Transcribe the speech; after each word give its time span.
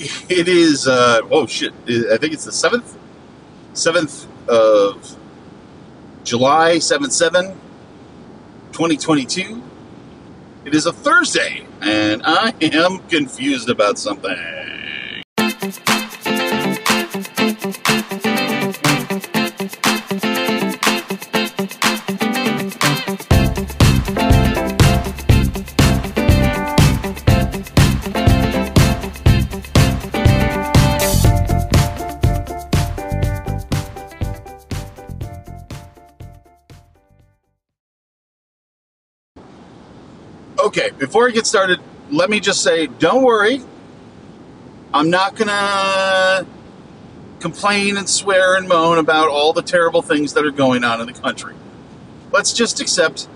It 0.00 0.48
is, 0.48 0.86
uh, 0.88 1.20
oh 1.30 1.46
shit, 1.46 1.72
I 1.88 2.16
think 2.18 2.32
it's 2.34 2.44
the 2.44 2.52
7th? 2.52 2.96
7th 3.74 4.26
of 4.48 5.16
July, 6.24 6.78
7 6.78 7.10
7, 7.10 7.52
2022. 8.72 9.62
It 10.64 10.74
is 10.74 10.86
a 10.86 10.92
Thursday, 10.92 11.66
and 11.82 12.22
I 12.24 12.54
am 12.60 12.98
confused 13.08 13.70
about 13.70 13.98
something. 13.98 14.36
Okay, 40.68 40.90
before 40.90 41.26
I 41.26 41.30
get 41.30 41.46
started, 41.46 41.80
let 42.10 42.28
me 42.28 42.40
just 42.40 42.62
say 42.62 42.88
don't 42.88 43.24
worry. 43.24 43.62
I'm 44.92 45.08
not 45.08 45.34
going 45.34 45.48
to 45.48 46.46
complain 47.40 47.96
and 47.96 48.06
swear 48.06 48.54
and 48.54 48.68
moan 48.68 48.98
about 48.98 49.30
all 49.30 49.54
the 49.54 49.62
terrible 49.62 50.02
things 50.02 50.34
that 50.34 50.44
are 50.44 50.50
going 50.50 50.84
on 50.84 51.00
in 51.00 51.06
the 51.06 51.18
country. 51.18 51.54
Let's 52.32 52.52
just 52.52 52.82
accept 52.82 53.30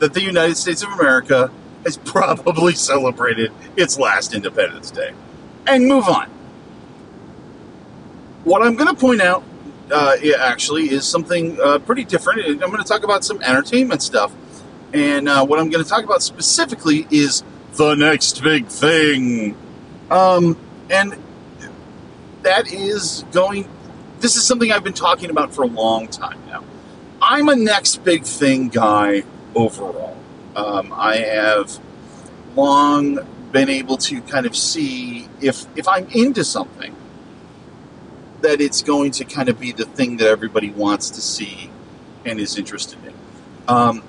that 0.00 0.12
the 0.12 0.20
United 0.20 0.58
States 0.58 0.82
of 0.82 0.90
America 0.90 1.50
has 1.84 1.96
probably 2.04 2.74
celebrated 2.74 3.50
its 3.78 3.98
last 3.98 4.34
Independence 4.34 4.90
Day 4.90 5.14
and 5.66 5.86
move 5.86 6.06
on. 6.06 6.28
What 8.44 8.60
I'm 8.60 8.76
going 8.76 8.94
to 8.94 9.00
point 9.00 9.22
out, 9.22 9.42
uh, 9.90 10.16
actually, 10.38 10.90
is 10.90 11.08
something 11.08 11.58
uh, 11.62 11.78
pretty 11.78 12.04
different. 12.04 12.46
I'm 12.46 12.58
going 12.58 12.76
to 12.76 12.84
talk 12.84 13.04
about 13.04 13.24
some 13.24 13.40
entertainment 13.40 14.02
stuff 14.02 14.34
and 14.94 15.28
uh, 15.28 15.44
what 15.44 15.58
I'm 15.58 15.70
going 15.70 15.82
to 15.82 15.90
talk 15.90 16.04
about 16.04 16.22
specifically 16.22 17.06
is 17.10 17.42
the 17.72 17.96
next 17.96 18.42
big 18.44 18.68
thing. 18.68 19.56
Um, 20.08 20.56
and 20.88 21.16
that 22.42 22.72
is 22.72 23.24
going, 23.32 23.68
this 24.20 24.36
is 24.36 24.46
something 24.46 24.70
I've 24.70 24.84
been 24.84 24.92
talking 24.92 25.30
about 25.30 25.52
for 25.52 25.62
a 25.62 25.66
long 25.66 26.06
time 26.06 26.40
now. 26.46 26.62
I'm 27.20 27.48
a 27.48 27.56
next 27.56 28.04
big 28.04 28.22
thing 28.22 28.68
guy 28.68 29.24
overall. 29.56 30.16
Um, 30.54 30.92
I 30.96 31.16
have 31.16 31.76
long 32.54 33.18
been 33.50 33.68
able 33.68 33.96
to 33.96 34.20
kind 34.22 34.46
of 34.46 34.54
see 34.56 35.28
if 35.40 35.66
if 35.76 35.88
I'm 35.88 36.06
into 36.08 36.44
something 36.44 36.94
that 38.42 38.60
it's 38.60 38.82
going 38.82 39.10
to 39.12 39.24
kind 39.24 39.48
of 39.48 39.58
be 39.58 39.72
the 39.72 39.84
thing 39.84 40.18
that 40.18 40.28
everybody 40.28 40.70
wants 40.70 41.10
to 41.10 41.20
see 41.20 41.70
and 42.24 42.38
is 42.38 42.58
interested 42.58 42.98
in. 43.04 43.14
Um, 43.66 44.02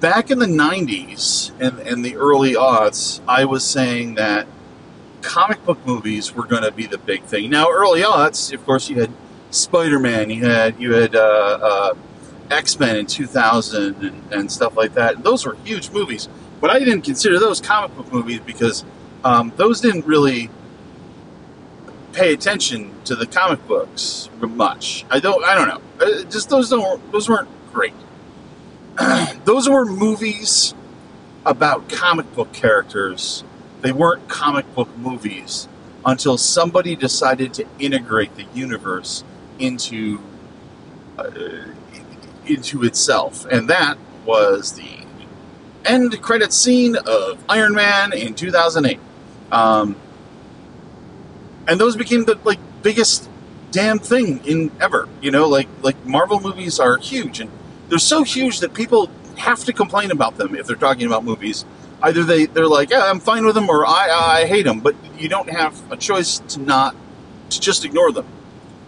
back 0.00 0.30
in 0.30 0.38
the 0.38 0.46
90s 0.46 1.50
and, 1.60 1.78
and 1.80 2.04
the 2.04 2.16
early 2.16 2.54
aughts, 2.54 3.20
I 3.26 3.44
was 3.44 3.64
saying 3.64 4.14
that 4.14 4.46
comic 5.22 5.64
book 5.64 5.84
movies 5.86 6.34
were 6.34 6.46
going 6.46 6.62
to 6.62 6.70
be 6.70 6.86
the 6.86 6.98
big 6.98 7.24
thing. 7.24 7.50
Now, 7.50 7.70
early 7.70 8.02
aughts, 8.02 8.52
of 8.52 8.64
course, 8.64 8.88
you 8.88 9.00
had 9.00 9.10
Spider-Man, 9.50 10.30
you 10.30 10.44
had 10.44 10.78
you 10.78 10.92
had 10.92 11.14
uh, 11.14 11.58
uh, 11.62 11.94
X-Men 12.50 12.96
in 12.96 13.06
2000 13.06 14.04
and, 14.04 14.32
and, 14.32 14.52
stuff 14.52 14.76
like 14.76 14.94
that. 14.94 15.22
Those 15.22 15.46
were 15.46 15.54
huge 15.64 15.90
movies, 15.90 16.28
but 16.60 16.70
I 16.70 16.78
didn't 16.78 17.02
consider 17.02 17.38
those 17.38 17.60
comic 17.60 17.96
book 17.96 18.12
movies 18.12 18.40
because 18.40 18.84
um, 19.24 19.52
those 19.56 19.80
didn't 19.80 20.06
really 20.06 20.50
pay 22.12 22.32
attention 22.32 22.94
to 23.04 23.14
the 23.14 23.26
comic 23.26 23.66
books 23.66 24.28
much. 24.40 25.04
I 25.10 25.20
don't. 25.20 25.44
I 25.44 25.54
don't 25.54 25.68
know. 25.68 25.80
Uh, 26.00 26.24
just 26.24 26.50
those 26.50 26.68
don't. 26.68 27.12
Those 27.12 27.28
weren't 27.28 27.48
great. 27.72 27.94
those 29.44 29.68
were 29.68 29.84
movies 29.84 30.74
about 31.44 31.88
comic 31.88 32.32
book 32.34 32.52
characters. 32.52 33.44
They 33.80 33.92
weren't 33.92 34.28
comic 34.28 34.72
book 34.74 34.88
movies 34.98 35.68
until 36.04 36.38
somebody 36.38 36.96
decided 36.96 37.54
to 37.54 37.66
integrate 37.78 38.34
the 38.36 38.46
universe 38.54 39.24
into 39.58 40.20
uh, 41.18 41.30
into 42.46 42.84
itself, 42.84 43.44
and 43.46 43.68
that 43.68 43.98
was 44.24 44.72
the 44.72 44.98
end 45.84 46.20
credit 46.22 46.52
scene 46.52 46.96
of 46.96 47.42
Iron 47.48 47.74
Man 47.74 48.12
in 48.12 48.34
2008. 48.34 48.98
Um, 49.50 49.96
and 51.66 51.80
those 51.80 51.96
became 51.96 52.24
the 52.24 52.38
like 52.44 52.58
biggest 52.82 53.28
damn 53.70 53.98
thing 53.98 54.44
in 54.44 54.70
ever. 54.80 55.08
You 55.20 55.30
know, 55.30 55.48
like 55.48 55.68
like 55.82 56.04
Marvel 56.06 56.40
movies 56.40 56.78
are 56.80 56.96
huge, 56.96 57.40
and 57.40 57.50
they're 57.88 57.98
so 57.98 58.22
huge 58.22 58.60
that 58.60 58.74
people 58.74 59.10
have 59.36 59.64
to 59.64 59.72
complain 59.72 60.10
about 60.10 60.36
them 60.36 60.54
if 60.54 60.66
they're 60.66 60.76
talking 60.76 61.06
about 61.06 61.24
movies. 61.24 61.64
Either 62.02 62.22
they 62.22 62.46
they're 62.46 62.68
like, 62.68 62.90
yeah, 62.90 63.04
I'm 63.04 63.20
fine 63.20 63.44
with 63.44 63.54
them, 63.54 63.68
or 63.68 63.86
I 63.86 64.08
I 64.10 64.46
hate 64.46 64.64
them. 64.64 64.80
But 64.80 64.94
you 65.18 65.28
don't 65.28 65.50
have 65.50 65.80
a 65.90 65.96
choice 65.96 66.38
to 66.50 66.60
not 66.60 66.94
to 67.50 67.60
just 67.60 67.84
ignore 67.84 68.12
them, 68.12 68.26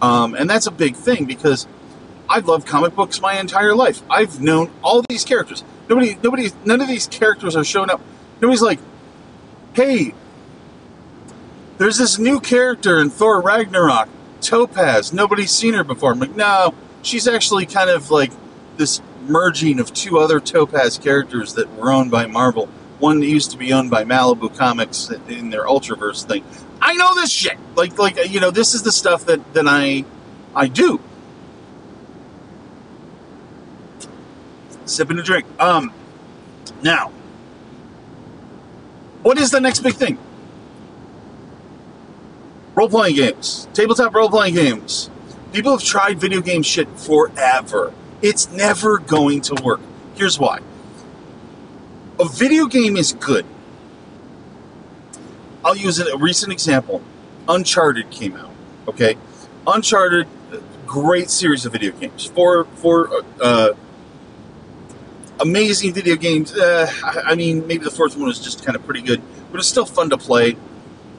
um, 0.01 0.33
and 0.35 0.49
that's 0.49 0.67
a 0.67 0.71
big 0.71 0.95
thing 0.95 1.25
because 1.25 1.67
I've 2.29 2.47
loved 2.47 2.65
comic 2.65 2.95
books 2.95 3.19
my 3.19 3.39
entire 3.39 3.75
life. 3.75 4.01
I've 4.09 4.41
known 4.41 4.71
all 4.81 5.03
these 5.09 5.25
characters. 5.25 5.63
Nobody 5.89 6.17
nobody 6.23 6.51
none 6.63 6.79
of 6.79 6.87
these 6.87 7.07
characters 7.07 7.55
are 7.55 7.65
showing 7.65 7.89
up. 7.89 8.01
Nobody's 8.39 8.61
like, 8.61 8.79
hey, 9.73 10.13
there's 11.77 11.97
this 11.97 12.17
new 12.17 12.39
character 12.39 12.99
in 12.99 13.09
Thor 13.09 13.41
Ragnarok, 13.41 14.07
Topaz. 14.39 15.11
Nobody's 15.11 15.51
seen 15.51 15.73
her 15.73 15.83
before. 15.83 16.11
I'm 16.11 16.19
like, 16.19 16.35
no, 16.35 16.73
she's 17.01 17.27
actually 17.27 17.65
kind 17.65 17.89
of 17.89 18.09
like 18.09 18.31
this 18.77 19.01
merging 19.27 19.79
of 19.79 19.93
two 19.93 20.17
other 20.19 20.39
Topaz 20.39 20.97
characters 20.97 21.53
that 21.53 21.73
were 21.75 21.91
owned 21.91 22.11
by 22.11 22.25
Marvel. 22.25 22.67
One 22.99 23.19
that 23.19 23.27
used 23.27 23.51
to 23.51 23.57
be 23.57 23.73
owned 23.73 23.89
by 23.89 24.03
Malibu 24.03 24.55
Comics 24.55 25.09
in 25.27 25.49
their 25.49 25.65
Ultraverse 25.65 26.27
thing. 26.27 26.43
I 26.81 26.93
know 26.93 27.15
this 27.15 27.31
shit. 27.31 27.57
Like, 27.75 27.97
like 27.97 28.31
you 28.31 28.39
know, 28.39 28.51
this 28.51 28.73
is 28.73 28.83
the 28.83 28.91
stuff 28.91 29.25
that 29.25 29.53
that 29.53 29.67
I 29.67 30.05
I 30.55 30.67
do. 30.67 30.99
Sipping 34.85 35.17
a 35.19 35.23
drink. 35.23 35.45
Um, 35.59 35.93
now, 36.83 37.11
what 39.21 39.37
is 39.37 39.51
the 39.51 39.61
next 39.61 39.79
big 39.81 39.93
thing? 39.93 40.17
Role 42.75 42.89
playing 42.89 43.15
games, 43.15 43.67
tabletop 43.73 44.13
role 44.13 44.29
playing 44.29 44.55
games. 44.55 45.09
People 45.53 45.73
have 45.73 45.83
tried 45.83 46.19
video 46.19 46.41
game 46.41 46.63
shit 46.63 46.87
forever. 46.97 47.93
It's 48.21 48.51
never 48.51 48.99
going 48.99 49.41
to 49.41 49.61
work. 49.63 49.79
Here's 50.15 50.37
why. 50.39 50.59
A 52.19 52.25
video 52.25 52.67
game 52.67 52.97
is 52.97 53.13
good. 53.13 53.45
I'll 55.65 55.75
use 55.75 55.99
a 55.99 56.17
recent 56.17 56.51
example. 56.51 57.01
Uncharted 57.47 58.09
came 58.11 58.35
out. 58.35 58.51
Okay, 58.87 59.15
Uncharted, 59.65 60.27
great 60.85 61.29
series 61.29 61.65
of 61.65 61.71
video 61.71 61.91
games. 61.91 62.25
Four, 62.25 62.65
four 62.65 63.23
uh, 63.41 63.69
amazing 65.39 65.93
video 65.93 66.15
games. 66.15 66.53
Uh, 66.53 66.91
I 67.03 67.35
mean, 67.35 67.67
maybe 67.67 67.83
the 67.83 67.91
fourth 67.91 68.15
one 68.15 68.27
was 68.27 68.39
just 68.39 68.63
kind 68.65 68.75
of 68.75 68.85
pretty 68.85 69.01
good, 69.01 69.21
but 69.51 69.59
it's 69.59 69.67
still 69.67 69.85
fun 69.85 70.09
to 70.09 70.17
play. 70.17 70.57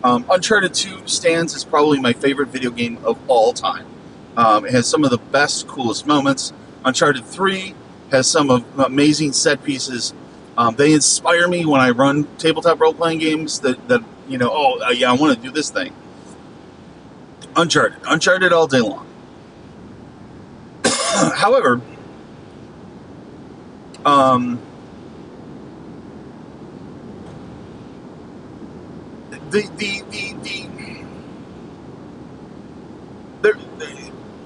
Um, 0.04 0.24
Uncharted 0.28 0.74
2 0.74 1.06
stands 1.06 1.54
as 1.54 1.64
probably 1.64 2.00
my 2.00 2.12
favorite 2.12 2.48
video 2.48 2.70
game 2.70 2.98
of 3.04 3.18
all 3.28 3.52
time. 3.52 3.86
Um, 4.36 4.64
it 4.64 4.72
has 4.72 4.88
some 4.88 5.04
of 5.04 5.10
the 5.10 5.18
best, 5.18 5.68
coolest 5.68 6.06
moments. 6.06 6.52
Uncharted 6.84 7.25
3 7.25 7.75
has 8.10 8.28
some 8.28 8.50
amazing 8.78 9.32
set 9.32 9.62
pieces. 9.65 10.12
Um, 10.56 10.75
they 10.76 10.93
inspire 10.93 11.48
me 11.48 11.65
when 11.65 11.81
I 11.81 11.91
run 11.91 12.26
tabletop 12.37 12.81
role 12.81 12.93
playing 12.93 13.20
games 13.20 13.60
that, 13.60 13.88
that, 13.88 14.03
you 14.28 14.38
know, 14.38 14.50
oh, 14.53 14.81
uh, 14.81 14.91
yeah, 14.91 15.10
I 15.10 15.15
want 15.15 15.36
to 15.36 15.42
do 15.42 15.51
this 15.51 15.71
thing. 15.71 15.92
Uncharted. 17.56 17.98
Uncharted 18.06 18.53
all 18.53 18.66
day 18.66 18.80
long. 18.80 19.06
However, 20.84 21.80
um, 24.04 24.59
the, 29.51 29.62
the, 29.77 30.03
the, 30.10 30.33
the, 30.42 30.68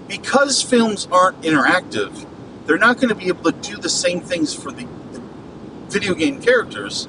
because 0.08 0.62
films 0.62 1.08
aren't 1.10 1.40
interactive, 1.43 2.26
they're 2.66 2.78
not 2.78 2.96
going 2.96 3.08
to 3.08 3.14
be 3.14 3.28
able 3.28 3.50
to 3.50 3.58
do 3.60 3.76
the 3.76 3.88
same 3.88 4.20
things 4.20 4.54
for 4.54 4.70
the, 4.72 4.86
video 5.88 6.14
game 6.14 6.42
characters 6.42 7.06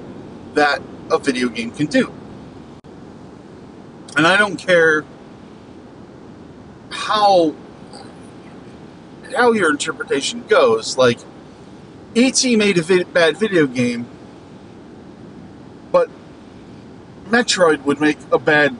that 0.54 0.82
a 1.10 1.18
video 1.18 1.50
game 1.50 1.72
can 1.72 1.88
do. 1.88 2.14
And 4.16 4.26
I 4.26 4.38
don't 4.38 4.56
care 4.56 5.04
how 6.92 7.56
how 9.36 9.52
your 9.52 9.72
interpretation 9.72 10.44
goes. 10.48 10.98
Like, 10.98 11.20
ET 12.16 12.42
made 12.44 12.78
a 12.78 13.06
bad 13.06 13.38
video 13.38 13.68
game, 13.68 14.06
but 15.92 16.10
Metroid 17.26 17.84
would 17.84 18.00
make 18.00 18.18
a 18.32 18.40
bad 18.40 18.76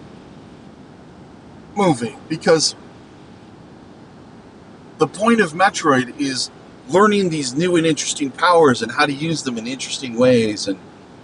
movie 1.76 2.16
because 2.30 2.76
the 4.98 5.08
point 5.08 5.42
of 5.42 5.54
Metroid 5.54 6.20
is 6.20 6.50
learning 6.90 7.30
these 7.30 7.54
new 7.54 7.76
and 7.76 7.86
interesting 7.86 8.32
powers 8.32 8.82
and 8.82 8.92
how 8.92 9.06
to 9.06 9.14
use 9.14 9.44
them 9.44 9.58
in 9.58 9.68
interesting 9.68 10.18
ways. 10.18 10.68
And, 10.68 10.80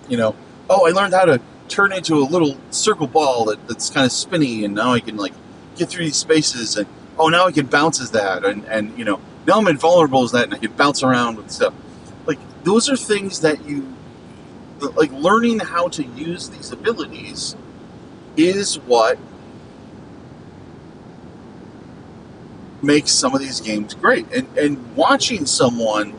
you 0.09 0.17
know, 0.17 0.35
oh, 0.69 0.87
I 0.87 0.91
learned 0.91 1.13
how 1.13 1.25
to 1.25 1.39
turn 1.69 1.93
into 1.93 2.15
a 2.17 2.25
little 2.25 2.57
circle 2.71 3.07
ball 3.07 3.45
that, 3.45 3.67
that's 3.67 3.89
kind 3.89 4.05
of 4.05 4.11
spinny, 4.11 4.65
and 4.65 4.75
now 4.75 4.93
I 4.93 4.99
can, 4.99 5.17
like, 5.17 5.33
get 5.75 5.89
through 5.89 6.05
these 6.05 6.17
spaces. 6.17 6.77
And, 6.77 6.87
oh, 7.17 7.29
now 7.29 7.47
I 7.47 7.51
can 7.51 7.65
bounce 7.65 8.01
as 8.01 8.11
that. 8.11 8.45
And, 8.45 8.65
and 8.65 8.97
you 8.97 9.05
know, 9.05 9.19
now 9.47 9.59
I'm 9.59 9.67
invulnerable 9.67 10.23
as 10.23 10.31
that, 10.31 10.45
and 10.45 10.53
I 10.53 10.57
can 10.57 10.71
bounce 10.73 11.03
around 11.03 11.37
with 11.37 11.51
stuff. 11.51 11.73
Like, 12.25 12.39
those 12.63 12.89
are 12.89 12.97
things 12.97 13.41
that 13.41 13.65
you, 13.65 13.93
like, 14.95 15.11
learning 15.11 15.59
how 15.59 15.87
to 15.89 16.03
use 16.03 16.49
these 16.49 16.71
abilities 16.71 17.55
is 18.35 18.79
what 18.79 19.17
makes 22.83 23.11
some 23.11 23.33
of 23.33 23.41
these 23.41 23.61
games 23.61 23.93
great. 23.93 24.31
And 24.33 24.57
and 24.57 24.95
watching 24.95 25.45
someone 25.45 26.13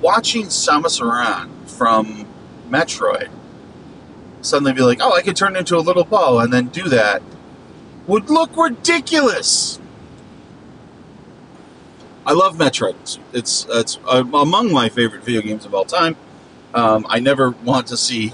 watching 0.00 0.46
Samus 0.46 1.00
Aran 1.00 1.50
from 1.66 2.26
Metroid 2.68 3.30
suddenly 4.42 4.72
be 4.72 4.82
like, 4.82 4.98
oh, 5.00 5.12
I 5.12 5.22
could 5.22 5.36
turn 5.36 5.56
into 5.56 5.76
a 5.76 5.80
little 5.80 6.04
ball 6.04 6.40
and 6.40 6.52
then 6.52 6.66
do 6.68 6.88
that 6.88 7.22
would 8.06 8.30
look 8.30 8.56
ridiculous. 8.56 9.80
I 12.24 12.32
love 12.32 12.56
Metroid. 12.56 13.18
It's 13.32 13.66
it's, 13.70 13.98
uh, 14.06 14.24
among 14.34 14.72
my 14.72 14.88
favorite 14.88 15.24
video 15.24 15.42
games 15.42 15.64
of 15.64 15.74
all 15.74 15.84
time. 15.84 16.16
Um, 16.74 17.06
I 17.08 17.20
never 17.20 17.50
want 17.50 17.86
to 17.88 17.96
see 17.96 18.32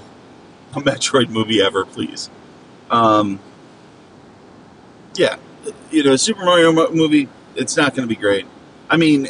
a 0.75 0.81
Metroid 0.81 1.29
movie 1.29 1.61
ever, 1.63 1.85
please. 1.85 2.31
Um, 2.91 3.39
yeah, 5.15 5.37
you 5.91 6.03
know, 6.03 6.17
Super 6.17 6.45
Mario 6.45 6.73
movie, 6.91 7.29
it's 7.55 7.77
not 7.77 7.95
going 7.95 8.09
to 8.09 8.15
be 8.15 8.21
great. 8.21 8.47
I 8.89 8.97
mean, 8.97 9.29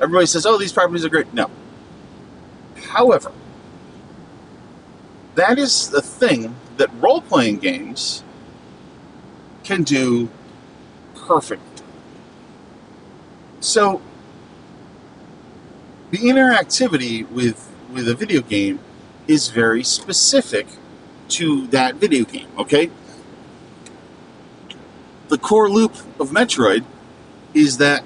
everybody 0.00 0.26
says, 0.26 0.46
oh, 0.46 0.58
these 0.58 0.72
properties 0.72 1.04
are 1.04 1.08
great. 1.08 1.32
No. 1.32 1.50
However, 2.90 3.32
that 5.34 5.58
is 5.58 5.90
the 5.90 6.02
thing 6.02 6.54
that 6.78 6.90
role 7.00 7.20
playing 7.20 7.58
games 7.58 8.22
can 9.64 9.82
do 9.82 10.28
perfectly. 11.14 11.64
So, 13.60 14.00
the 16.10 16.18
interactivity 16.18 17.28
with, 17.30 17.70
with 17.92 18.08
a 18.08 18.14
video 18.14 18.40
game 18.40 18.80
is 19.26 19.48
very 19.48 19.84
specific 19.84 20.66
to 21.28 21.66
that 21.68 21.96
video 21.96 22.24
game, 22.24 22.48
okay? 22.56 22.90
The 25.28 25.38
core 25.38 25.68
loop 25.68 25.94
of 26.20 26.30
Metroid 26.30 26.84
is 27.54 27.78
that 27.78 28.04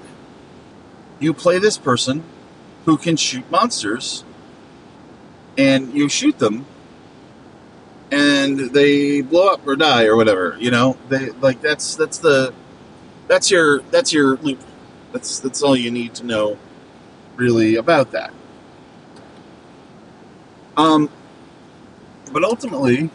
you 1.19 1.33
play 1.33 1.59
this 1.59 1.77
person 1.77 2.23
who 2.85 2.97
can 2.97 3.15
shoot 3.15 3.49
monsters 3.49 4.23
and 5.57 5.93
you 5.93 6.09
shoot 6.09 6.39
them 6.39 6.65
and 8.11 8.59
they 8.71 9.21
blow 9.21 9.47
up 9.47 9.65
or 9.65 9.75
die 9.75 10.05
or 10.05 10.15
whatever 10.15 10.57
you 10.59 10.71
know? 10.71 10.97
They 11.09 11.29
like 11.31 11.61
that's 11.61 11.95
that's 11.95 12.17
the 12.17 12.53
that's 13.27 13.49
your 13.49 13.79
that's 13.83 14.11
your 14.11 14.35
loop. 14.37 14.59
That's 15.11 15.39
that's 15.39 15.61
all 15.63 15.75
you 15.75 15.91
need 15.91 16.13
to 16.15 16.25
know 16.25 16.57
really 17.35 17.75
about 17.75 18.11
that. 18.11 18.33
Um 20.75 21.09
but 22.31 22.43
ultimately 22.43 23.09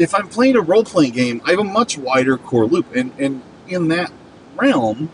if 0.00 0.14
I'm 0.14 0.28
playing 0.28 0.56
a 0.56 0.62
role 0.62 0.82
playing 0.82 1.12
game, 1.12 1.42
I 1.44 1.50
have 1.50 1.58
a 1.58 1.64
much 1.64 1.98
wider 1.98 2.38
core 2.38 2.64
loop, 2.64 2.96
and 2.96 3.12
and 3.18 3.42
in 3.68 3.88
that 3.88 4.10
realm, 4.56 5.10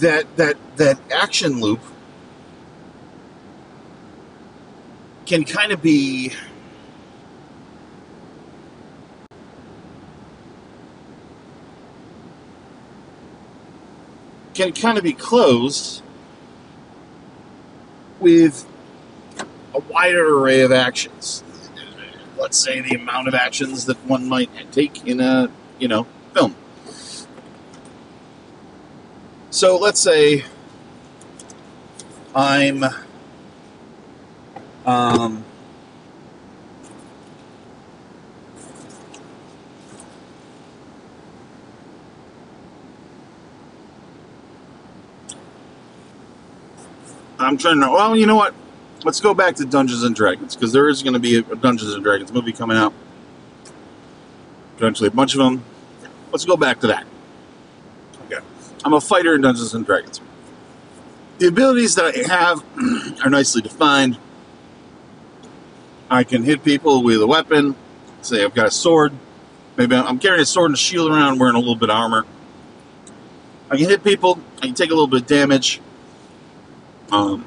that 0.00 0.36
that 0.36 0.56
that 0.76 0.98
action 1.12 1.60
loop 1.60 1.78
can 5.26 5.44
kind 5.44 5.70
of 5.70 5.80
be 5.80 6.32
can 14.54 14.72
kind 14.72 14.98
of 14.98 15.04
be 15.04 15.12
closed 15.12 16.02
with 18.18 18.66
a 19.72 19.78
wider 19.78 20.36
array 20.36 20.62
of 20.62 20.72
actions 20.72 21.44
let's 22.40 22.58
say, 22.58 22.80
the 22.80 22.94
amount 22.94 23.28
of 23.28 23.34
actions 23.34 23.84
that 23.86 23.98
one 24.06 24.28
might 24.28 24.50
take 24.72 25.06
in 25.06 25.20
a, 25.20 25.50
you 25.78 25.88
know, 25.88 26.06
film. 26.34 26.56
So 29.50 29.76
let's 29.78 30.00
say 30.00 30.44
I'm 32.34 32.84
um, 34.86 35.44
I'm 47.38 47.58
trying 47.58 47.80
to. 47.80 47.90
Well, 47.90 48.16
you 48.16 48.26
know 48.26 48.36
what? 48.36 48.54
Let's 49.04 49.20
go 49.20 49.34
back 49.34 49.56
to 49.56 49.64
Dungeons 49.64 50.02
and 50.02 50.14
Dragons 50.14 50.54
because 50.54 50.72
there 50.72 50.88
is 50.88 51.02
going 51.02 51.14
to 51.14 51.18
be 51.18 51.38
a 51.38 51.42
Dungeons 51.42 51.94
and 51.94 52.02
Dragons 52.02 52.32
movie 52.32 52.52
coming 52.52 52.76
out. 52.76 52.92
Eventually, 54.76 55.08
a 55.08 55.12
bunch 55.12 55.34
of 55.34 55.38
them. 55.38 55.62
Let's 56.32 56.44
go 56.44 56.56
back 56.56 56.80
to 56.80 56.86
that. 56.88 57.06
Okay, 58.26 58.44
I'm 58.84 58.92
a 58.92 59.00
fighter 59.00 59.34
in 59.34 59.40
Dungeons 59.40 59.74
and 59.74 59.84
Dragons. 59.84 60.20
The 61.38 61.48
abilities 61.48 61.94
that 61.96 62.14
I 62.14 62.28
have 62.28 62.64
are 63.24 63.30
nicely 63.30 63.62
defined. 63.62 64.18
I 66.10 66.24
can 66.24 66.42
hit 66.42 66.64
people 66.64 67.02
with 67.02 67.20
a 67.22 67.26
weapon. 67.26 67.76
Say 68.22 68.44
I've 68.44 68.54
got 68.54 68.66
a 68.66 68.70
sword. 68.70 69.12
Maybe 69.76 69.94
I'm 69.94 70.18
carrying 70.18 70.42
a 70.42 70.46
sword 70.46 70.70
and 70.70 70.74
a 70.74 70.78
shield 70.78 71.10
around, 71.10 71.38
wearing 71.38 71.54
a 71.54 71.58
little 71.58 71.76
bit 71.76 71.90
of 71.90 71.96
armor. 71.96 72.26
I 73.70 73.76
can 73.76 73.88
hit 73.88 74.02
people. 74.02 74.38
I 74.58 74.66
can 74.66 74.74
take 74.74 74.90
a 74.90 74.94
little 74.94 75.06
bit 75.06 75.22
of 75.22 75.26
damage. 75.26 75.80
Um, 77.12 77.46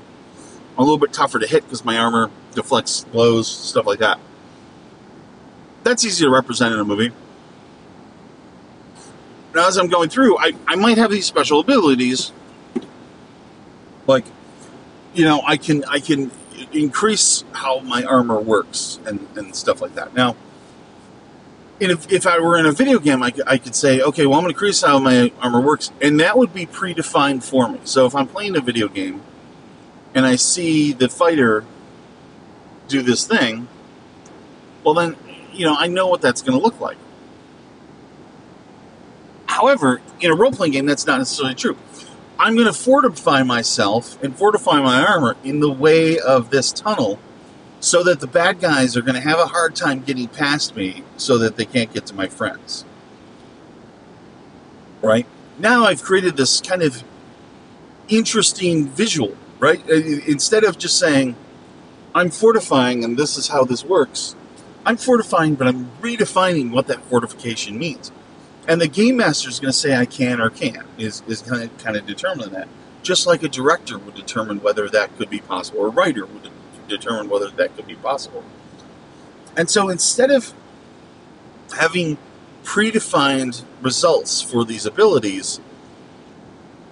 a 0.77 0.81
little 0.81 0.97
bit 0.97 1.13
tougher 1.13 1.39
to 1.39 1.47
hit 1.47 1.63
because 1.63 1.85
my 1.85 1.97
armor 1.97 2.29
deflects 2.53 3.03
blows, 3.05 3.47
stuff 3.47 3.85
like 3.85 3.99
that. 3.99 4.19
That's 5.83 6.05
easy 6.05 6.25
to 6.25 6.29
represent 6.29 6.73
in 6.73 6.79
a 6.79 6.85
movie. 6.85 7.11
Now, 9.53 9.67
as 9.67 9.77
I'm 9.77 9.87
going 9.87 10.09
through, 10.09 10.37
I, 10.37 10.53
I 10.67 10.75
might 10.75 10.97
have 10.97 11.11
these 11.11 11.25
special 11.25 11.59
abilities, 11.59 12.31
like, 14.07 14.25
you 15.13 15.25
know, 15.25 15.41
I 15.45 15.57
can 15.57 15.83
I 15.85 15.99
can 15.99 16.31
increase 16.71 17.43
how 17.51 17.79
my 17.79 18.03
armor 18.03 18.39
works 18.39 18.99
and, 19.05 19.27
and 19.35 19.55
stuff 19.55 19.81
like 19.81 19.95
that. 19.95 20.13
Now, 20.15 20.35
if, 21.79 22.11
if 22.11 22.25
I 22.25 22.39
were 22.39 22.57
in 22.57 22.65
a 22.65 22.71
video 22.71 22.99
game, 22.99 23.21
I, 23.21 23.31
I 23.45 23.57
could 23.57 23.75
say, 23.75 24.01
okay, 24.01 24.25
well, 24.25 24.39
I'm 24.39 24.43
going 24.43 24.53
to 24.53 24.57
increase 24.57 24.81
how 24.81 24.99
my 24.99 25.31
armor 25.41 25.61
works, 25.61 25.91
and 26.01 26.19
that 26.19 26.37
would 26.37 26.53
be 26.53 26.65
predefined 26.65 27.43
for 27.43 27.69
me. 27.69 27.79
So 27.83 28.05
if 28.05 28.15
I'm 28.15 28.27
playing 28.27 28.55
a 28.55 28.61
video 28.61 28.87
game, 28.87 29.21
and 30.15 30.25
I 30.25 30.35
see 30.35 30.93
the 30.93 31.09
fighter 31.09 31.65
do 32.87 33.01
this 33.01 33.25
thing, 33.25 33.67
well, 34.83 34.93
then, 34.93 35.15
you 35.51 35.65
know, 35.65 35.75
I 35.77 35.87
know 35.87 36.07
what 36.07 36.21
that's 36.21 36.41
going 36.41 36.57
to 36.57 36.63
look 36.63 36.79
like. 36.79 36.97
However, 39.47 40.01
in 40.19 40.31
a 40.31 40.35
role 40.35 40.51
playing 40.51 40.73
game, 40.73 40.85
that's 40.85 41.05
not 41.05 41.19
necessarily 41.19 41.55
true. 41.55 41.77
I'm 42.39 42.55
going 42.55 42.67
to 42.67 42.73
fortify 42.73 43.43
myself 43.43 44.21
and 44.23 44.35
fortify 44.35 44.81
my 44.81 45.05
armor 45.05 45.35
in 45.43 45.59
the 45.59 45.71
way 45.71 46.19
of 46.19 46.49
this 46.49 46.71
tunnel 46.71 47.19
so 47.79 48.03
that 48.03 48.19
the 48.19 48.27
bad 48.27 48.59
guys 48.59 48.97
are 48.97 49.01
going 49.01 49.15
to 49.15 49.21
have 49.21 49.39
a 49.39 49.45
hard 49.45 49.75
time 49.75 50.01
getting 50.01 50.27
past 50.27 50.75
me 50.75 51.03
so 51.17 51.37
that 51.37 51.55
they 51.55 51.65
can't 51.65 51.93
get 51.93 52.05
to 52.07 52.15
my 52.15 52.27
friends. 52.27 52.85
Right? 55.01 55.25
Now 55.59 55.85
I've 55.85 56.01
created 56.01 56.35
this 56.35 56.59
kind 56.61 56.81
of 56.81 57.03
interesting 58.09 58.87
visual 58.87 59.35
right? 59.63 59.81
Uh, 59.89 59.93
instead 60.27 60.65
of 60.65 60.77
just 60.77 60.99
saying, 60.99 61.37
I'm 62.13 62.29
fortifying 62.29 63.05
and 63.05 63.17
this 63.17 63.37
is 63.37 63.47
how 63.47 63.63
this 63.63 63.83
works, 63.85 64.35
I'm 64.85 64.97
fortifying, 64.97 65.55
but 65.55 65.67
I'm 65.67 65.89
redefining 66.01 66.71
what 66.71 66.87
that 66.87 67.01
fortification 67.05 67.77
means. 67.77 68.11
And 68.67 68.81
the 68.81 68.89
game 68.89 69.17
master 69.17 69.47
is 69.47 69.61
going 69.61 69.71
to 69.71 69.77
say 69.77 69.95
I 69.95 70.05
can 70.05 70.41
or 70.41 70.49
can't, 70.49 70.85
is, 70.97 71.23
is 71.27 71.41
kind 71.41 71.63
of, 71.63 71.77
kind 71.77 71.95
of 71.95 72.05
determining 72.05 72.51
that. 72.51 72.67
Just 73.03 73.25
like 73.25 73.41
a 73.41 73.47
director 73.47 73.97
would 73.97 74.15
determine 74.15 74.61
whether 74.61 74.89
that 74.89 75.17
could 75.17 75.29
be 75.29 75.39
possible, 75.39 75.79
or 75.79 75.87
a 75.87 75.91
writer 75.91 76.25
would 76.25 76.49
determine 76.89 77.29
whether 77.29 77.49
that 77.49 77.75
could 77.75 77.87
be 77.87 77.95
possible. 77.95 78.43
And 79.55 79.69
so 79.69 79.89
instead 79.89 80.29
of 80.29 80.53
having 81.77 82.17
predefined 82.63 83.63
results 83.81 84.41
for 84.41 84.65
these 84.65 84.85
abilities, 84.85 85.61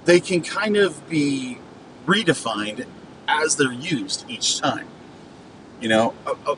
they 0.05 0.19
can 0.19 0.41
kind 0.41 0.77
of 0.77 1.07
be 1.09 1.57
redefined 2.05 2.85
as 3.27 3.55
they're 3.55 3.71
used 3.71 4.25
each 4.29 4.59
time. 4.59 4.87
You 5.79 5.89
know, 5.89 6.13
a, 6.25 6.51
a, 6.51 6.57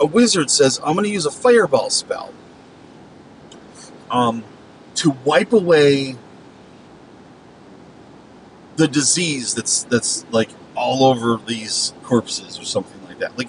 a 0.00 0.06
wizard 0.06 0.50
says, 0.50 0.78
I'm 0.84 0.94
going 0.94 1.04
to 1.04 1.10
use 1.10 1.26
a 1.26 1.30
fireball 1.30 1.90
spell 1.90 2.32
um, 4.10 4.44
to 4.96 5.10
wipe 5.24 5.52
away 5.52 6.16
the 8.76 8.88
disease 8.88 9.54
that's 9.54 9.82
that's 9.84 10.24
like 10.32 10.48
all 10.74 11.04
over 11.04 11.36
these 11.46 11.92
corpses 12.02 12.58
or 12.58 12.64
something 12.64 13.06
like 13.06 13.18
that. 13.18 13.36
Like 13.36 13.48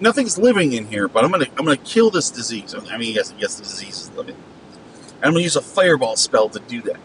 nothing's 0.00 0.38
living 0.38 0.72
in 0.72 0.86
here, 0.86 1.06
but 1.06 1.24
I'm 1.24 1.30
gonna 1.30 1.46
I'm 1.58 1.64
gonna 1.64 1.76
kill 1.76 2.10
this 2.10 2.30
disease. 2.30 2.74
I 2.74 2.96
mean, 2.96 3.14
yes, 3.14 3.34
yes, 3.38 3.56
the 3.56 3.62
disease 3.62 4.00
is 4.00 4.10
living. 4.12 4.36
And 5.16 5.26
I'm 5.26 5.32
gonna 5.32 5.42
use 5.42 5.56
a 5.56 5.62
fireball 5.62 6.16
spell 6.16 6.48
to 6.48 6.60
do 6.60 6.80
that. 6.82 6.96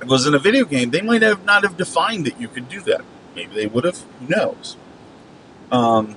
It 0.00 0.08
was 0.08 0.26
in 0.26 0.34
a 0.34 0.38
video 0.38 0.64
game, 0.64 0.90
they 0.90 1.00
might 1.00 1.22
have 1.22 1.44
not 1.44 1.62
have 1.62 1.76
defined 1.76 2.26
that 2.26 2.40
you 2.40 2.48
could 2.48 2.68
do 2.68 2.80
that. 2.82 3.02
Maybe 3.34 3.54
they 3.54 3.66
would 3.66 3.84
have. 3.84 4.02
Who 4.20 4.28
knows? 4.28 4.76
Um, 5.70 6.16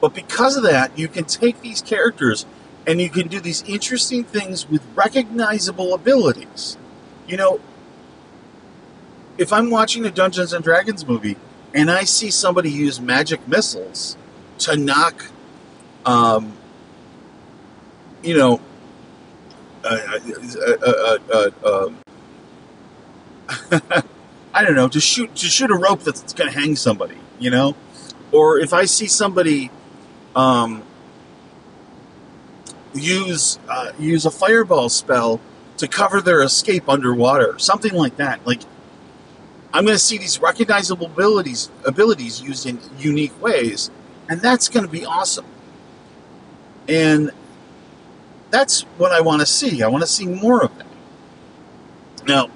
but 0.00 0.14
because 0.14 0.56
of 0.56 0.62
that, 0.62 0.96
you 0.98 1.08
can 1.08 1.24
take 1.24 1.60
these 1.60 1.82
characters 1.82 2.46
and 2.86 3.00
you 3.00 3.10
can 3.10 3.28
do 3.28 3.40
these 3.40 3.62
interesting 3.64 4.24
things 4.24 4.68
with 4.68 4.82
recognizable 4.94 5.94
abilities. 5.94 6.76
You 7.28 7.36
know, 7.36 7.60
if 9.36 9.52
I'm 9.52 9.70
watching 9.70 10.04
a 10.06 10.10
Dungeons 10.10 10.52
and 10.52 10.64
Dragons 10.64 11.06
movie 11.06 11.36
and 11.74 11.90
I 11.90 12.04
see 12.04 12.30
somebody 12.30 12.70
use 12.70 13.00
magic 13.00 13.46
missiles 13.46 14.16
to 14.58 14.76
knock, 14.76 15.26
um, 16.04 16.54
you 18.22 18.36
know, 18.36 18.60
uh, 19.84 21.18
uh, 21.32 21.50
uh, 21.64 21.90
I 24.54 24.64
don't 24.64 24.74
know, 24.74 24.88
to 24.88 25.00
shoot 25.00 25.34
to 25.36 25.46
shoot 25.46 25.70
a 25.70 25.76
rope 25.76 26.00
that's 26.00 26.32
going 26.32 26.52
to 26.52 26.58
hang 26.58 26.76
somebody, 26.76 27.16
you 27.38 27.50
know, 27.50 27.76
or 28.32 28.58
if 28.58 28.72
I 28.72 28.84
see 28.84 29.06
somebody 29.06 29.70
um, 30.34 30.82
use 32.94 33.58
uh, 33.68 33.92
use 33.98 34.26
a 34.26 34.30
fireball 34.30 34.88
spell 34.88 35.40
to 35.76 35.88
cover 35.88 36.20
their 36.20 36.42
escape 36.42 36.88
underwater, 36.88 37.58
something 37.58 37.94
like 37.94 38.16
that. 38.16 38.46
Like 38.46 38.60
I'm 39.72 39.84
going 39.84 39.94
to 39.94 40.02
see 40.02 40.18
these 40.18 40.40
recognizable 40.40 41.06
abilities 41.06 41.70
abilities 41.84 42.42
used 42.42 42.66
in 42.66 42.80
unique 42.98 43.40
ways, 43.40 43.90
and 44.28 44.40
that's 44.40 44.68
going 44.68 44.84
to 44.84 44.90
be 44.90 45.04
awesome. 45.04 45.46
And 46.88 47.30
that's 48.50 48.82
what 48.98 49.12
I 49.12 49.20
want 49.20 49.40
to 49.40 49.46
see. 49.46 49.82
I 49.82 49.88
want 49.88 50.02
to 50.02 50.08
see 50.08 50.26
more 50.26 50.64
of 50.64 50.76
that. 50.78 50.86
Now, 52.26 52.50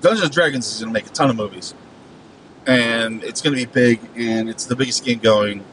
Dungeons 0.00 0.24
and 0.24 0.32
Dragons 0.32 0.66
is 0.66 0.80
going 0.80 0.92
to 0.92 0.92
make 0.92 1.06
a 1.06 1.12
ton 1.12 1.30
of 1.30 1.36
movies, 1.36 1.74
and 2.66 3.22
it's 3.24 3.42
going 3.42 3.56
to 3.56 3.66
be 3.66 3.70
big, 3.70 4.00
and 4.16 4.48
it's 4.48 4.66
the 4.66 4.76
biggest 4.76 5.04
game 5.04 5.18
going. 5.18 5.64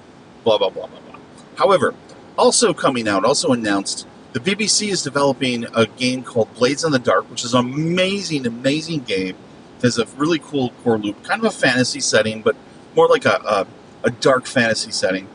Blah 0.43 0.57
blah 0.57 0.69
blah 0.69 0.87
blah 0.87 0.99
blah. 0.99 1.19
However, 1.55 1.93
also 2.37 2.73
coming 2.73 3.07
out, 3.07 3.23
also 3.23 3.51
announced, 3.51 4.07
the 4.33 4.39
BBC 4.39 4.89
is 4.89 5.03
developing 5.03 5.65
a 5.75 5.85
game 5.85 6.23
called 6.23 6.53
Blades 6.55 6.83
in 6.83 6.91
the 6.91 6.99
Dark, 6.99 7.29
which 7.29 7.43
is 7.43 7.53
an 7.53 7.59
amazing, 7.59 8.47
amazing 8.47 9.01
game. 9.01 9.35
It 9.77 9.83
has 9.83 9.97
a 9.97 10.05
really 10.17 10.39
cool 10.39 10.71
core 10.83 10.97
loop, 10.97 11.23
kind 11.23 11.39
of 11.39 11.45
a 11.45 11.55
fantasy 11.55 11.99
setting, 11.99 12.41
but 12.41 12.55
more 12.95 13.07
like 13.07 13.25
a, 13.25 13.39
a, 13.45 13.67
a 14.03 14.11
dark 14.11 14.45
fantasy 14.45 14.91
setting. 14.91 15.27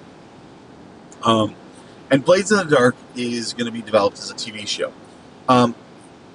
Um, 1.23 1.55
and 2.11 2.25
Blades 2.25 2.51
in 2.51 2.59
the 2.59 2.65
Dark 2.65 2.97
is 3.15 3.53
going 3.53 3.67
to 3.67 3.73
be 3.73 3.83
developed 3.83 4.19
as 4.19 4.31
a 4.31 4.35
TV 4.35 4.67
show. 4.67 4.93
Um, 5.49 5.75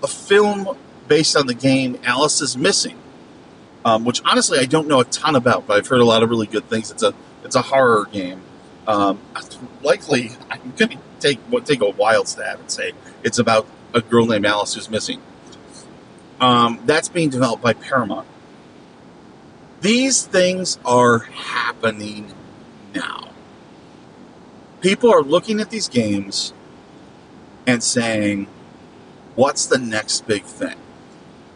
a 0.01 0.07
film 0.07 0.77
based 1.07 1.35
on 1.35 1.47
the 1.47 1.53
game 1.53 1.99
Alice 2.03 2.41
is 2.41 2.57
Missing, 2.57 2.97
um, 3.85 4.05
which 4.05 4.21
honestly 4.25 4.59
I 4.59 4.65
don't 4.65 4.87
know 4.87 4.99
a 4.99 5.05
ton 5.05 5.35
about, 5.35 5.67
but 5.67 5.77
I've 5.77 5.87
heard 5.87 6.01
a 6.01 6.05
lot 6.05 6.23
of 6.23 6.29
really 6.29 6.47
good 6.47 6.69
things. 6.69 6.91
It's 6.91 7.03
a 7.03 7.13
it's 7.43 7.55
a 7.55 7.61
horror 7.61 8.05
game. 8.11 8.41
Um, 8.87 9.19
likely, 9.81 10.31
I'm 10.49 10.73
going 10.75 10.91
to 10.91 10.97
take 11.19 11.39
take 11.65 11.81
a 11.81 11.89
wild 11.89 12.27
stab 12.27 12.59
and 12.59 12.69
say 12.69 12.93
it's 13.23 13.39
about 13.39 13.67
a 13.93 14.01
girl 14.01 14.25
named 14.25 14.45
Alice 14.45 14.73
who's 14.73 14.89
missing. 14.89 15.21
Um, 16.39 16.81
that's 16.85 17.07
being 17.09 17.29
developed 17.29 17.63
by 17.63 17.73
Paramount. 17.73 18.27
These 19.81 20.25
things 20.25 20.79
are 20.85 21.19
happening 21.19 22.33
now. 22.93 23.32
People 24.83 25.13
are 25.13 25.21
looking 25.21 25.61
at 25.61 25.69
these 25.69 25.87
games 25.87 26.53
and 27.65 27.81
saying, 27.81 28.47
"What's 29.33 29.65
the 29.65 29.77
next 29.77 30.27
big 30.27 30.43
thing?" 30.43 30.75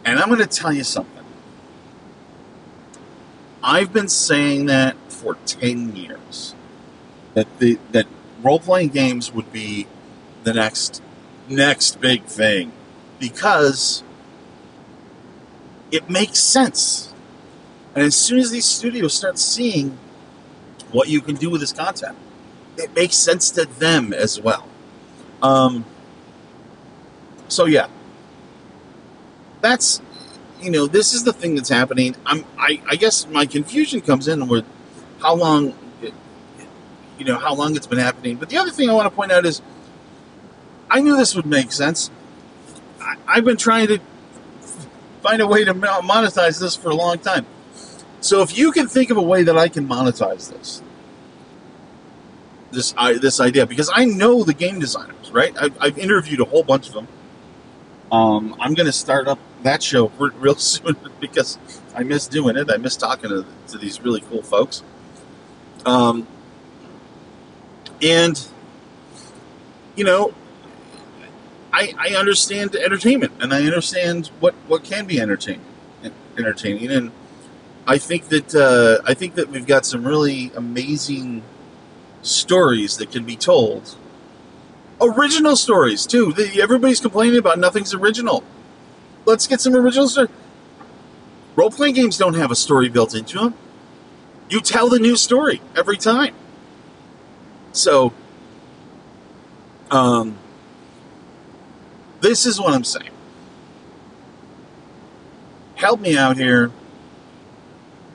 And 0.05 0.17
I'm 0.17 0.29
going 0.29 0.39
to 0.39 0.47
tell 0.47 0.71
you 0.71 0.85
something. 0.85 1.25
I've 3.61 3.91
been 3.91 4.07
saying 4.07 4.67
that 4.67 4.95
for 5.09 5.35
10 5.45 5.93
years 5.93 6.55
that 7.33 7.47
the 7.59 7.77
that 7.91 8.07
role 8.41 8.61
playing 8.61 8.89
games 8.89 9.33
would 9.33 9.51
be 9.51 9.87
the 10.43 10.53
next 10.53 11.01
next 11.49 11.99
big 11.99 12.23
thing 12.23 12.71
because 13.19 14.03
it 15.91 16.09
makes 16.09 16.39
sense. 16.39 17.13
And 17.93 18.05
as 18.05 18.15
soon 18.15 18.39
as 18.39 18.51
these 18.51 18.65
studios 18.65 19.13
start 19.13 19.37
seeing 19.37 19.97
what 20.93 21.09
you 21.09 21.19
can 21.19 21.35
do 21.35 21.49
with 21.49 21.59
this 21.59 21.73
content, 21.73 22.17
it 22.77 22.95
makes 22.95 23.15
sense 23.15 23.51
to 23.51 23.65
them 23.65 24.13
as 24.13 24.39
well. 24.39 24.67
Um, 25.41 25.85
so 27.47 27.65
yeah, 27.65 27.87
that's 29.61 30.01
you 30.61 30.71
know 30.71 30.87
this 30.87 31.13
is 31.13 31.23
the 31.23 31.33
thing 31.33 31.55
that's 31.55 31.69
happening. 31.69 32.15
I'm 32.25 32.45
I, 32.57 32.81
I 32.87 32.95
guess 32.95 33.27
my 33.27 33.45
confusion 33.45 34.01
comes 34.01 34.27
in 34.27 34.47
with 34.47 34.65
how 35.19 35.35
long 35.35 35.73
you 37.17 37.25
know 37.25 37.37
how 37.37 37.53
long 37.53 37.75
it's 37.75 37.87
been 37.87 37.99
happening. 37.99 38.37
But 38.37 38.49
the 38.49 38.57
other 38.57 38.71
thing 38.71 38.89
I 38.89 38.93
want 38.93 39.05
to 39.05 39.15
point 39.15 39.31
out 39.31 39.45
is, 39.45 39.61
I 40.89 41.01
knew 41.01 41.17
this 41.17 41.35
would 41.35 41.45
make 41.45 41.71
sense. 41.71 42.11
I, 43.01 43.15
I've 43.27 43.45
been 43.45 43.57
trying 43.57 43.87
to 43.87 43.99
find 45.21 45.41
a 45.41 45.47
way 45.47 45.63
to 45.63 45.73
monetize 45.73 46.59
this 46.59 46.75
for 46.75 46.89
a 46.89 46.95
long 46.95 47.19
time. 47.19 47.45
So 48.19 48.41
if 48.41 48.57
you 48.57 48.71
can 48.71 48.87
think 48.87 49.09
of 49.09 49.17
a 49.17 49.21
way 49.21 49.43
that 49.43 49.57
I 49.57 49.67
can 49.67 49.87
monetize 49.87 50.51
this, 50.51 50.81
this 52.71 52.93
I, 52.97 53.13
this 53.13 53.39
idea, 53.39 53.65
because 53.65 53.89
I 53.93 54.05
know 54.05 54.43
the 54.43 54.53
game 54.53 54.79
designers, 54.79 55.31
right? 55.31 55.55
I've, 55.59 55.77
I've 55.81 55.97
interviewed 55.97 56.41
a 56.41 56.45
whole 56.45 56.63
bunch 56.63 56.87
of 56.87 56.93
them. 56.93 57.07
Um, 58.11 58.55
I'm 58.59 58.73
going 58.73 58.85
to 58.85 58.93
start 58.93 59.27
up 59.27 59.39
that 59.63 59.83
show 59.83 60.07
real 60.17 60.55
soon 60.55 60.95
because 61.19 61.57
I 61.95 62.03
miss 62.03 62.27
doing 62.27 62.57
it. 62.57 62.69
I 62.71 62.77
miss 62.77 62.95
talking 62.95 63.29
to, 63.29 63.45
to 63.69 63.77
these 63.77 64.01
really 64.01 64.21
cool 64.21 64.41
folks. 64.41 64.83
Um, 65.85 66.27
and, 68.01 68.47
you 69.95 70.03
know, 70.03 70.33
I, 71.71 71.93
I 71.97 72.15
understand 72.15 72.75
entertainment 72.75 73.33
and 73.39 73.53
I 73.53 73.63
understand 73.63 74.27
what, 74.39 74.53
what 74.67 74.83
can 74.83 75.05
be 75.05 75.19
entertaining, 75.19 75.65
entertaining. 76.37 76.91
And 76.91 77.11
I 77.85 77.97
think 77.97 78.25
that, 78.29 78.53
uh, 78.53 79.01
I 79.09 79.13
think 79.13 79.35
that 79.35 79.49
we've 79.49 79.65
got 79.65 79.85
some 79.85 80.05
really 80.05 80.51
amazing 80.55 81.43
stories 82.21 82.97
that 82.97 83.11
can 83.11 83.23
be 83.23 83.35
told. 83.35 83.95
Original 84.99 85.55
stories 85.55 86.05
too. 86.05 86.33
Everybody's 86.59 86.99
complaining 86.99 87.37
about 87.37 87.59
nothing's 87.59 87.93
original. 87.93 88.43
Let's 89.25 89.47
get 89.47 89.61
some 89.61 89.75
original 89.75 90.07
stories. 90.07 90.31
Role 91.55 91.71
playing 91.71 91.95
games 91.95 92.17
don't 92.17 92.35
have 92.35 92.51
a 92.51 92.55
story 92.55 92.89
built 92.89 93.15
into 93.15 93.39
them. 93.39 93.53
You 94.49 94.61
tell 94.61 94.89
the 94.89 94.99
new 94.99 95.15
story 95.15 95.61
every 95.75 95.97
time. 95.97 96.33
So, 97.73 98.13
um, 99.91 100.37
this 102.21 102.45
is 102.45 102.59
what 102.59 102.73
I'm 102.73 102.83
saying. 102.83 103.11
Help 105.75 105.99
me 105.99 106.17
out 106.17 106.37
here. 106.37 106.71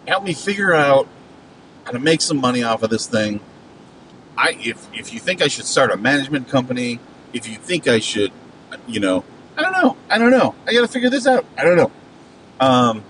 Help 0.06 0.24
me 0.24 0.34
figure 0.34 0.74
out 0.74 1.06
how 1.84 1.92
to 1.92 1.98
make 1.98 2.20
some 2.20 2.38
money 2.40 2.62
off 2.62 2.82
of 2.82 2.90
this 2.90 3.06
thing. 3.06 3.40
I 4.36 4.56
if 4.60 4.88
if 4.92 5.12
you 5.12 5.20
think 5.20 5.42
I 5.42 5.48
should 5.48 5.66
start 5.66 5.90
a 5.90 5.96
management 5.96 6.48
company, 6.48 6.98
if 7.32 7.48
you 7.48 7.56
think 7.56 7.88
I 7.88 7.98
should, 7.98 8.32
you 8.86 9.00
know, 9.00 9.24
I 9.56 9.62
don't 9.62 9.72
know. 9.72 9.96
I 10.08 10.18
don't 10.18 10.30
know. 10.30 10.54
I 10.66 10.72
got 10.72 10.80
to 10.80 10.88
figure 10.88 11.10
this 11.10 11.26
out. 11.26 11.44
I 11.56 11.64
don't 11.64 11.76
know. 11.76 11.90
Um, 12.60 13.04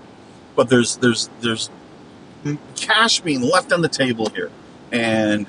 but 0.55 0.69
there's 0.69 0.97
there's 0.97 1.29
there's 1.41 1.69
cash 2.75 3.21
being 3.21 3.41
left 3.41 3.71
on 3.71 3.81
the 3.81 3.89
table 3.89 4.29
here, 4.29 4.51
and 4.91 5.47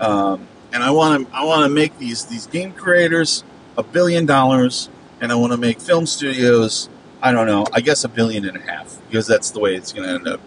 um, 0.00 0.46
and 0.72 0.82
I 0.82 0.90
want 0.90 1.28
to 1.28 1.36
I 1.36 1.44
want 1.44 1.64
to 1.64 1.68
make 1.68 1.98
these 1.98 2.24
these 2.26 2.46
game 2.46 2.72
creators 2.72 3.44
a 3.76 3.82
billion 3.82 4.26
dollars, 4.26 4.88
and 5.20 5.30
I 5.30 5.34
want 5.34 5.52
to 5.52 5.58
make 5.58 5.80
film 5.80 6.06
studios. 6.06 6.88
I 7.22 7.32
don't 7.32 7.46
know. 7.46 7.66
I 7.72 7.80
guess 7.80 8.04
a 8.04 8.08
billion 8.08 8.44
and 8.46 8.56
a 8.56 8.60
half 8.60 8.98
because 9.08 9.26
that's 9.26 9.50
the 9.50 9.60
way 9.60 9.76
it's 9.76 9.92
going 9.92 10.08
to 10.08 10.14
end 10.14 10.28
up 10.28 10.40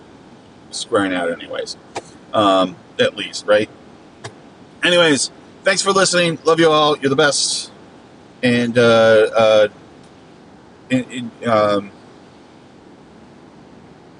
squaring 0.72 1.14
out, 1.14 1.32
anyways. 1.32 1.78
Um, 2.34 2.76
at 3.00 3.16
least, 3.16 3.46
right? 3.46 3.70
Anyways, 4.86 5.32
thanks 5.64 5.82
for 5.82 5.92
listening. 5.92 6.38
Love 6.44 6.60
you 6.60 6.70
all. 6.70 6.96
You're 6.96 7.10
the 7.10 7.16
best. 7.16 7.72
And 8.44 8.78
uh, 8.78 8.82
uh, 9.36 9.68
um, 11.48 11.92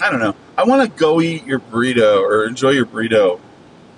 I 0.02 0.10
don't 0.10 0.20
know. 0.20 0.36
I 0.58 0.64
want 0.64 0.82
to 0.82 1.00
go 1.00 1.22
eat 1.22 1.46
your 1.46 1.60
burrito 1.60 2.20
or 2.20 2.48
enjoy 2.48 2.72
your 2.72 2.88
burrito. 2.88 3.40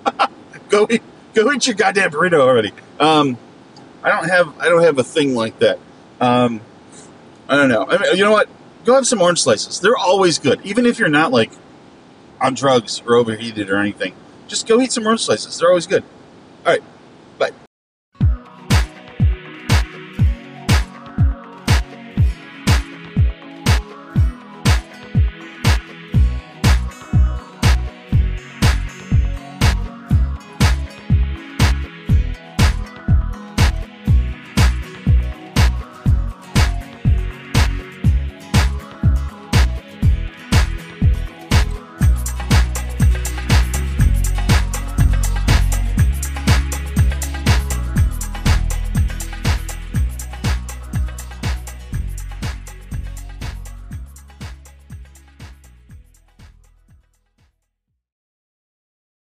go 0.68 0.86
eat, 0.90 1.02
go 1.32 1.50
eat 1.52 1.66
your 1.66 1.74
goddamn 1.74 2.10
burrito 2.10 2.40
already. 2.40 2.72
Um, 3.00 3.38
I 4.02 4.10
don't 4.10 4.28
have 4.28 4.58
I 4.58 4.68
don't 4.68 4.82
have 4.82 4.98
a 4.98 5.04
thing 5.04 5.34
like 5.34 5.58
that. 5.60 5.78
Um, 6.20 6.60
I 7.48 7.56
don't 7.56 7.70
know. 7.70 7.86
I 7.88 7.96
mean, 7.96 8.14
you 8.14 8.24
know 8.24 8.32
what? 8.32 8.50
Go 8.84 8.94
have 8.94 9.06
some 9.06 9.22
orange 9.22 9.40
slices. 9.40 9.80
They're 9.80 9.96
always 9.96 10.38
good, 10.38 10.60
even 10.64 10.84
if 10.84 10.98
you're 10.98 11.08
not 11.08 11.32
like 11.32 11.50
on 12.42 12.52
drugs 12.52 13.02
or 13.06 13.14
overheated 13.14 13.70
or 13.70 13.78
anything. 13.78 14.12
Just 14.48 14.68
go 14.68 14.82
eat 14.82 14.92
some 14.92 15.06
orange 15.06 15.24
slices. 15.24 15.58
They're 15.58 15.70
always 15.70 15.86
good. 15.86 16.04
All 16.66 16.72
right. 16.72 16.82